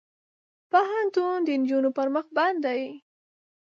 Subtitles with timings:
[0.71, 2.81] پوهنتون د نجونو پر مخ بند دی.